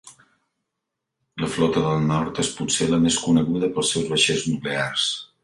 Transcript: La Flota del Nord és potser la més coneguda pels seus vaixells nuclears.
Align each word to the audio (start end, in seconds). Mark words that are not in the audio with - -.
La 1.43 1.49
Flota 1.55 1.83
del 1.87 2.01
Nord 2.13 2.41
és 2.45 2.49
potser 2.61 2.89
la 2.95 2.99
més 3.05 3.19
coneguda 3.27 3.71
pels 3.77 3.93
seus 3.97 4.11
vaixells 4.17 4.49
nuclears. 4.51 5.07